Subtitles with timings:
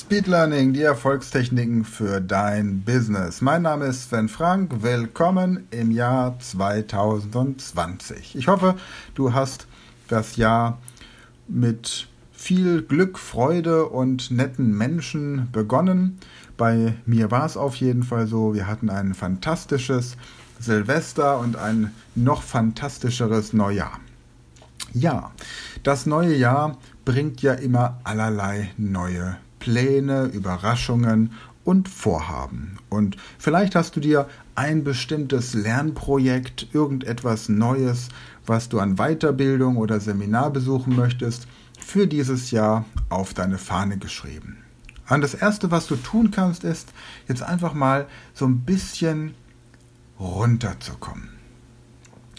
[0.00, 3.42] Speed Learning, die Erfolgstechniken für dein Business.
[3.42, 4.82] Mein Name ist Sven Frank.
[4.82, 8.34] Willkommen im Jahr 2020.
[8.34, 8.76] Ich hoffe,
[9.14, 9.66] du hast
[10.08, 10.78] das Jahr
[11.48, 16.18] mit viel Glück, Freude und netten Menschen begonnen.
[16.56, 18.54] Bei mir war es auf jeden Fall so.
[18.54, 20.16] Wir hatten ein fantastisches
[20.58, 24.00] Silvester und ein noch fantastischeres Neujahr.
[24.94, 25.30] Ja,
[25.82, 31.32] das neue Jahr bringt ja immer allerlei neue Pläne, Überraschungen
[31.64, 32.78] und Vorhaben.
[32.88, 38.08] Und vielleicht hast du dir ein bestimmtes Lernprojekt, irgendetwas Neues,
[38.44, 41.46] was du an Weiterbildung oder Seminar besuchen möchtest,
[41.78, 44.58] für dieses Jahr auf deine Fahne geschrieben.
[45.08, 46.92] Und das Erste, was du tun kannst, ist
[47.28, 49.34] jetzt einfach mal so ein bisschen
[50.18, 51.30] runterzukommen.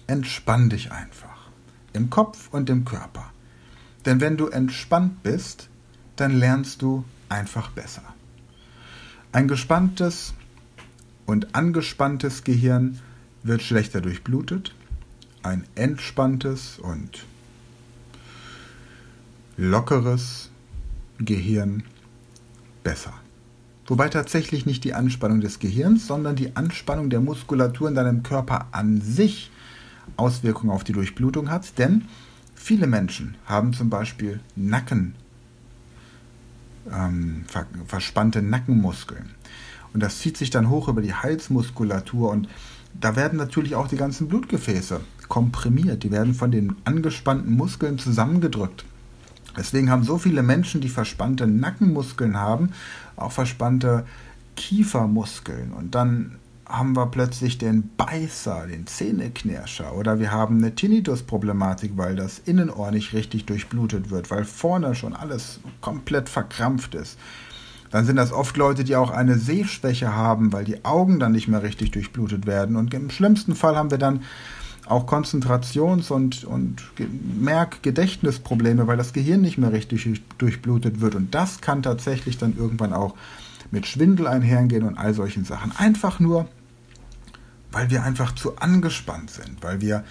[0.08, 1.50] Entspann dich einfach.
[1.94, 3.32] Im Kopf und im Körper.
[4.06, 5.70] Denn wenn du entspannt bist,
[6.16, 8.04] dann lernst du einfach besser.
[9.32, 10.34] Ein gespanntes
[11.26, 13.00] und angespanntes Gehirn
[13.44, 14.76] wird schlechter durchblutet,
[15.42, 17.26] ein entspanntes und
[19.58, 20.50] lockeres
[21.20, 21.84] Gehirn
[22.84, 23.14] besser.
[23.88, 28.68] Wobei tatsächlich nicht die Anspannung des Gehirns, sondern die Anspannung der Muskulatur in deinem Körper
[28.72, 29.52] an sich
[30.18, 32.06] Auswirkungen auf die Durchblutung hat, denn
[32.56, 35.16] viele Menschen haben zum Beispiel Nacken
[36.92, 37.46] ähm,
[37.88, 39.32] verspannte Nackenmuskeln.
[39.94, 42.48] Und das zieht sich dann hoch über die Halsmuskulatur und
[43.00, 46.04] da werden natürlich auch die ganzen Blutgefäße komprimiert.
[46.04, 48.86] Die werden von den angespannten Muskeln zusammengedrückt.
[49.58, 52.72] Deswegen haben so viele Menschen, die verspannte Nackenmuskeln haben,
[53.16, 54.06] auch verspannte
[54.56, 55.72] Kiefermuskeln.
[55.72, 56.38] Und dann
[56.72, 62.92] haben wir plötzlich den Beißer, den Zähneknirscher oder wir haben eine Tinnitus-Problematik, weil das Innenohr
[62.92, 67.20] nicht richtig durchblutet wird, weil vorne schon alles komplett verkrampft ist.
[67.92, 71.50] Dann sind das oft Leute, die auch eine Sehschwäche haben, weil die Augen dann nicht
[71.50, 72.78] mehr richtig durchblutet werden.
[72.78, 74.22] Und im schlimmsten Fall haben wir dann
[74.86, 76.82] auch Konzentrations- und, und
[77.40, 81.16] Merk-Gedächtnisprobleme, weil das Gehirn nicht mehr richtig durchblutet wird.
[81.16, 83.16] Und das kann tatsächlich dann irgendwann auch
[83.72, 85.72] mit Schwindel einhergehen und all solchen Sachen.
[85.78, 86.48] Einfach nur
[87.72, 90.04] weil wir einfach zu angespannt sind, weil wir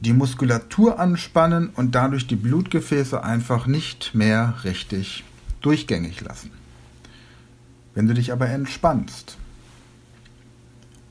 [0.00, 5.24] die Muskulatur anspannen und dadurch die Blutgefäße einfach nicht mehr richtig
[5.60, 6.50] durchgängig lassen.
[7.94, 9.36] Wenn du dich aber entspannst,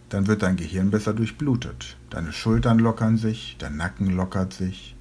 [0.09, 1.97] dann wird dein Gehirn besser durchblutet.
[2.09, 4.95] Deine Schultern lockern sich, der Nacken lockert sich,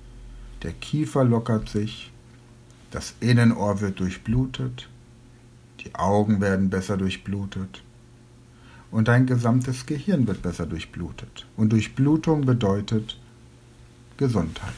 [0.62, 2.12] der Kiefer lockert sich,
[2.90, 4.88] das Innenohr wird durchblutet,
[5.80, 7.82] die Augen werden besser durchblutet
[8.90, 11.46] und dein gesamtes Gehirn wird besser durchblutet.
[11.56, 13.18] Und Durchblutung bedeutet
[14.16, 14.72] Gesundheit,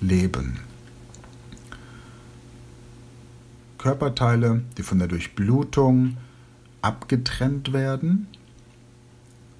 [0.00, 0.60] Leben.
[3.78, 6.16] Körperteile, die von der Durchblutung
[6.82, 8.26] abgetrennt werden,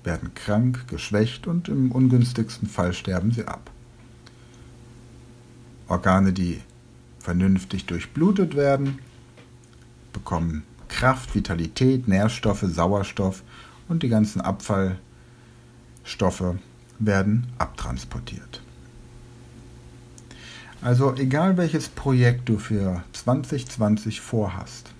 [0.04, 3.70] werden krank, geschwächt und im ungünstigsten Fall sterben sie ab.
[5.88, 6.60] Organe, die
[7.18, 8.98] vernünftig durchblutet werden,
[10.12, 13.42] bekommen Kraft, Vitalität, Nährstoffe, Sauerstoff
[13.88, 14.98] und die ganzen Abfallstoffe
[16.98, 18.60] werden abtransportiert.
[20.82, 24.92] Also egal welches Projekt du für 2020 vorhast,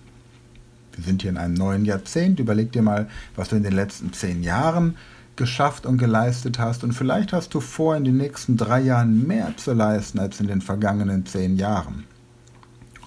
[0.95, 4.13] wir sind hier in einem neuen Jahrzehnt, überleg dir mal, was du in den letzten
[4.13, 4.97] zehn Jahren
[5.37, 9.57] geschafft und geleistet hast und vielleicht hast du vor, in den nächsten drei Jahren mehr
[9.57, 12.05] zu leisten als in den vergangenen zehn Jahren.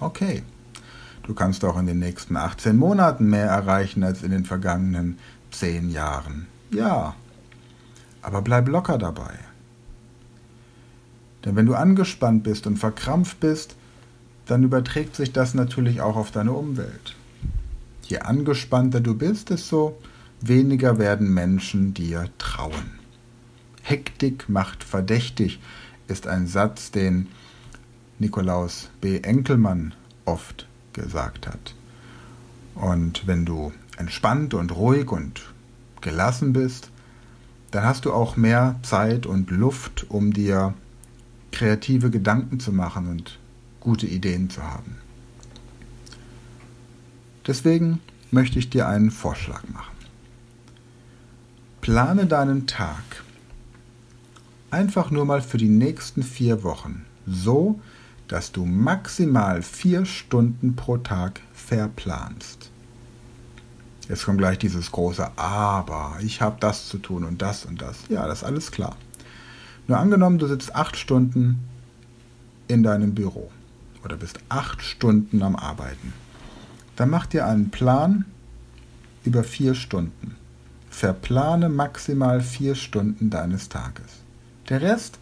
[0.00, 0.42] Okay,
[1.26, 5.18] Du kannst auch in den nächsten 18 Monaten mehr erreichen als in den vergangenen
[5.50, 6.46] 10 Jahren.
[6.70, 7.14] Ja,
[8.20, 9.32] aber bleib locker dabei.
[11.44, 13.76] Denn wenn du angespannt bist und verkrampft bist,
[14.46, 17.16] dann überträgt sich das natürlich auch auf deine Umwelt.
[18.02, 19.96] Je angespannter du bist, desto
[20.40, 22.98] weniger werden Menschen dir trauen.
[23.82, 25.60] Hektik macht verdächtig
[26.06, 27.28] ist ein Satz, den
[28.18, 29.20] Nikolaus B.
[29.20, 29.94] Enkelmann
[30.26, 31.74] oft gesagt hat.
[32.74, 35.42] Und wenn du entspannt und ruhig und
[36.00, 36.90] gelassen bist,
[37.70, 40.74] dann hast du auch mehr Zeit und Luft, um dir
[41.52, 43.38] kreative Gedanken zu machen und
[43.80, 44.96] gute Ideen zu haben.
[47.46, 48.00] Deswegen
[48.30, 49.94] möchte ich dir einen Vorschlag machen.
[51.80, 53.02] Plane deinen Tag
[54.70, 57.80] einfach nur mal für die nächsten vier Wochen so,
[58.52, 62.70] du maximal vier Stunden pro Tag verplanst.
[64.08, 66.18] Jetzt kommt gleich dieses große Aber.
[66.20, 67.96] Ich habe das zu tun und das und das.
[68.08, 68.96] Ja, das ist alles klar.
[69.86, 71.60] Nur angenommen, du sitzt acht Stunden
[72.68, 73.50] in deinem Büro
[74.04, 76.12] oder bist acht Stunden am Arbeiten.
[76.96, 78.24] dann mach dir einen Plan
[79.24, 80.36] über vier Stunden.
[80.90, 84.22] Verplane maximal vier Stunden deines Tages.
[84.68, 85.18] Der Rest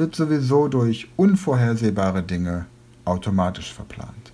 [0.00, 2.64] wird sowieso durch unvorhersehbare Dinge
[3.04, 4.32] automatisch verplant.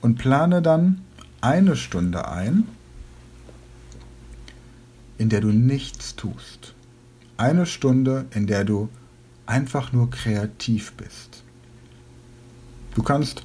[0.00, 1.02] Und plane dann
[1.40, 2.68] eine Stunde ein,
[5.18, 6.74] in der du nichts tust.
[7.36, 8.88] Eine Stunde, in der du
[9.44, 11.42] einfach nur kreativ bist.
[12.94, 13.44] Du kannst,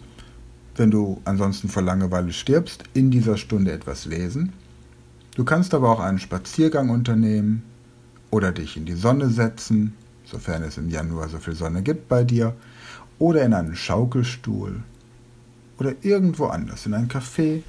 [0.76, 4.54] wenn du ansonsten vor Langeweile stirbst, in dieser Stunde etwas lesen.
[5.34, 7.64] Du kannst aber auch einen Spaziergang unternehmen
[8.32, 9.94] oder dich in die Sonne setzen,
[10.26, 12.56] sofern es im Januar so viel Sonne gibt bei dir,
[13.18, 14.84] oder in einen Schaukelstuhl
[15.80, 17.64] oder irgendwo anders, in ein Café,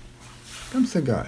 [0.73, 1.27] ganz egal.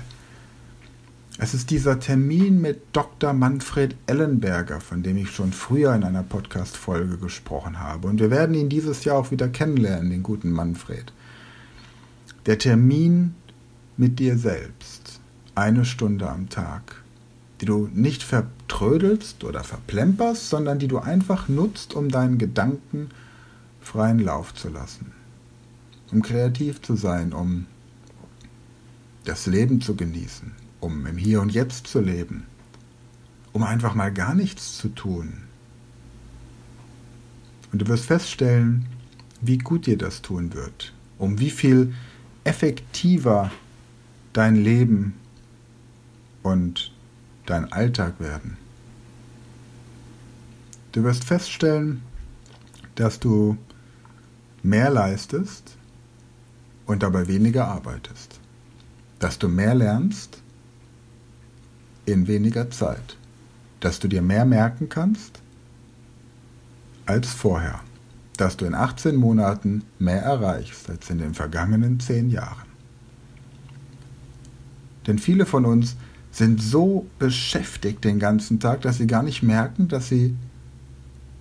[1.39, 3.33] Es ist dieser Termin mit Dr.
[3.33, 8.09] Manfred Ellenberger, von dem ich schon früher in einer Podcast-Folge gesprochen habe.
[8.09, 11.13] Und wir werden ihn dieses Jahr auch wieder kennenlernen, den guten Manfred.
[12.45, 13.35] Der Termin
[13.97, 15.21] mit dir selbst.
[15.55, 17.02] Eine Stunde am Tag.
[17.63, 23.09] Die du nicht vertrödelst oder verplemperst, sondern die du einfach nutzt, um deinen Gedanken
[23.81, 25.13] freien Lauf zu lassen.
[26.11, 27.67] Um kreativ zu sein, um
[29.25, 32.45] das Leben zu genießen um im Hier und Jetzt zu leben,
[33.53, 35.33] um einfach mal gar nichts zu tun.
[37.73, 38.87] Und du wirst feststellen,
[39.41, 41.95] wie gut dir das tun wird, um wie viel
[42.45, 43.51] effektiver
[44.33, 45.15] dein Leben
[46.43, 46.92] und
[47.47, 48.57] dein Alltag werden.
[50.93, 52.03] Du wirst feststellen,
[52.95, 53.57] dass du
[54.63, 55.77] mehr leistest
[56.87, 58.39] und dabei weniger arbeitest.
[59.19, 60.43] Dass du mehr lernst
[62.05, 63.17] in weniger Zeit,
[63.81, 65.41] dass du dir mehr merken kannst
[67.07, 67.81] als vorher,
[68.37, 72.69] dass du in 18 Monaten mehr erreichst als in den vergangenen 10 Jahren.
[75.07, 75.97] Denn viele von uns
[76.33, 80.35] sind so beschäftigt den ganzen Tag, dass sie gar nicht merken, dass sie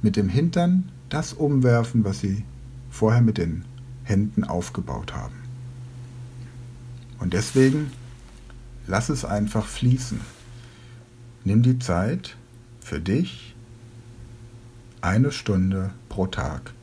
[0.02, 2.44] mit dem Hintern das umwerfen, was sie
[2.90, 3.64] vorher mit den
[4.04, 5.36] Händen aufgebaut haben.
[7.20, 7.92] Und deswegen
[8.86, 10.20] lass es einfach fließen.
[11.46, 12.36] Nimm die Zeit
[12.82, 13.56] für dich,
[15.00, 16.74] eine Stunde pro Tag,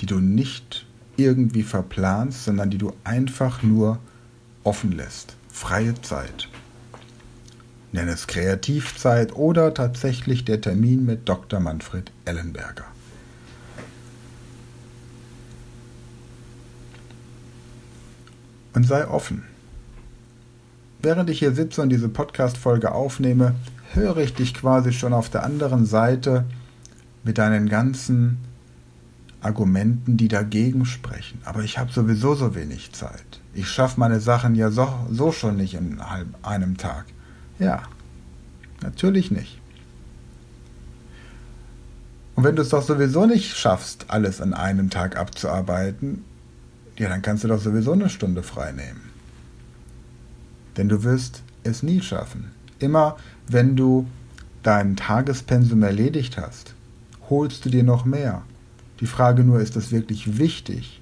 [0.00, 3.98] die du nicht irgendwie verplanst, sondern die du einfach nur
[4.64, 5.36] offen lässt.
[5.48, 6.48] Freie Zeit.
[7.94, 11.60] Nenn es Kreativzeit oder tatsächlich der Termin mit Dr.
[11.60, 12.86] Manfred Ellenberger.
[18.72, 19.44] Und sei offen.
[21.02, 23.54] Während ich hier sitze und diese Podcast-Folge aufnehme,
[23.92, 26.46] höre ich dich quasi schon auf der anderen Seite
[27.22, 28.38] mit deinen ganzen
[29.40, 31.40] Argumenten, die dagegen sprechen.
[31.44, 33.40] Aber ich habe sowieso so wenig Zeit.
[33.52, 36.00] Ich schaffe meine Sachen ja so, so schon nicht in
[36.42, 37.04] einem Tag.
[37.58, 37.82] Ja,
[38.82, 39.60] natürlich nicht.
[42.34, 46.24] Und wenn du es doch sowieso nicht schaffst, alles an einem Tag abzuarbeiten,
[46.96, 49.10] ja, dann kannst du doch sowieso eine Stunde frei nehmen.
[50.76, 52.50] Denn du wirst es nie schaffen.
[52.78, 53.16] Immer
[53.46, 54.06] wenn du
[54.62, 56.74] dein Tagespensum erledigt hast,
[57.28, 58.42] holst du dir noch mehr.
[59.00, 61.00] Die Frage nur, ist das wirklich wichtig?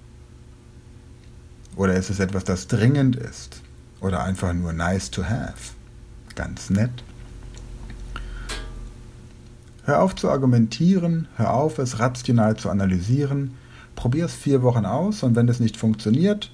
[1.76, 3.62] Oder ist es etwas, das dringend ist?
[4.00, 5.73] Oder einfach nur nice to have?
[6.35, 6.91] Ganz nett.
[9.85, 13.57] Hör auf zu argumentieren, hör auf, es rational zu analysieren,
[13.97, 16.53] probier es vier Wochen aus und wenn es nicht funktioniert,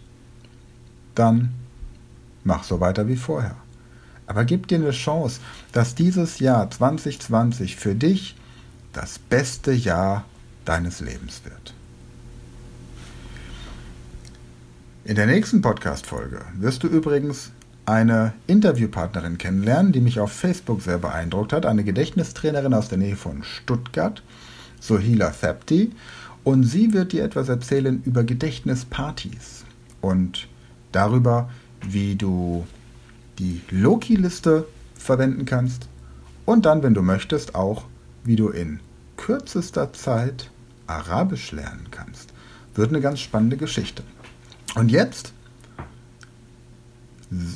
[1.14, 1.50] dann
[2.44, 3.56] mach so weiter wie vorher.
[4.26, 5.40] Aber gib dir eine Chance,
[5.72, 8.36] dass dieses Jahr 2020 für dich
[8.92, 10.24] das beste Jahr
[10.64, 11.74] deines Lebens wird.
[15.04, 17.52] In der nächsten Podcast-Folge wirst du übrigens
[17.88, 23.16] eine Interviewpartnerin kennenlernen, die mich auf Facebook sehr beeindruckt hat, eine Gedächtnistrainerin aus der Nähe
[23.16, 24.22] von Stuttgart,
[24.78, 25.92] Sohila Thapti,
[26.44, 29.64] und sie wird dir etwas erzählen über Gedächtnispartys
[30.02, 30.48] und
[30.92, 31.48] darüber,
[31.80, 32.66] wie du
[33.38, 35.88] die Loki-Liste verwenden kannst
[36.44, 37.84] und dann, wenn du möchtest, auch,
[38.22, 38.80] wie du in
[39.16, 40.50] kürzester Zeit
[40.86, 42.34] Arabisch lernen kannst.
[42.74, 44.02] Wird eine ganz spannende Geschichte.
[44.74, 45.32] Und jetzt,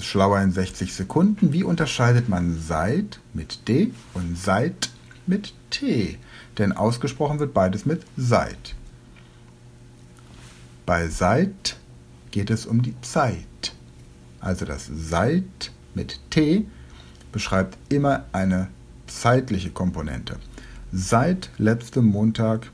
[0.01, 4.91] schlauer in 60 Sekunden, wie unterscheidet man Seit mit D und Seit
[5.27, 6.19] mit T?
[6.59, 8.75] Denn ausgesprochen wird beides mit Seit.
[10.85, 11.77] Bei Seit
[12.31, 13.75] geht es um die Zeit.
[14.41, 16.67] Also das seit mit T
[17.31, 18.69] beschreibt immer eine
[19.07, 20.37] zeitliche Komponente.
[20.93, 22.71] Seit letztem Montag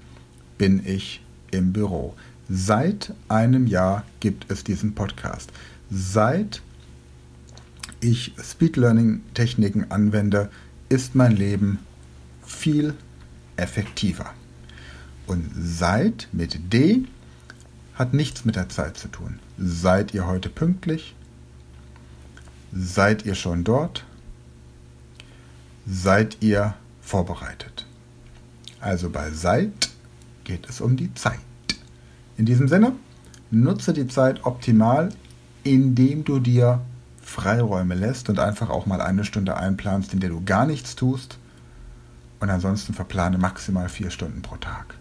[0.56, 2.14] bin ich im Büro.
[2.48, 5.52] Seit einem Jahr gibt es diesen Podcast.
[5.90, 6.62] Seit
[8.00, 10.50] ich Speed Learning Techniken anwende,
[10.88, 11.78] ist mein Leben
[12.44, 12.94] viel
[13.56, 14.32] effektiver.
[15.26, 17.04] Und seit mit D
[17.94, 19.40] hat nichts mit der Zeit zu tun.
[19.58, 21.14] Seid ihr heute pünktlich?
[22.72, 24.04] Seid ihr schon dort?
[25.86, 27.86] Seid ihr vorbereitet?
[28.80, 29.90] Also bei Seid
[30.44, 31.40] geht es um die Zeit.
[32.36, 32.92] In diesem Sinne,
[33.50, 35.10] nutze die Zeit optimal,
[35.64, 36.80] indem du dir
[37.28, 41.38] Freiräume lässt und einfach auch mal eine Stunde einplanst, in der du gar nichts tust.
[42.40, 44.94] Und ansonsten verplane maximal vier Stunden pro Tag.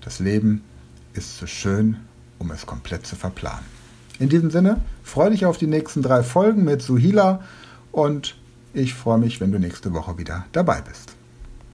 [0.00, 0.64] Das Leben
[1.12, 1.98] ist zu schön,
[2.38, 3.64] um es komplett zu verplanen.
[4.18, 7.42] In diesem Sinne, freue dich auf die nächsten drei Folgen mit Suhila
[7.92, 8.36] und
[8.72, 11.14] ich freue mich, wenn du nächste Woche wieder dabei bist.